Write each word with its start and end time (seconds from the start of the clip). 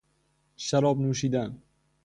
شراب 0.57 1.01
نوشیدن 1.01 1.61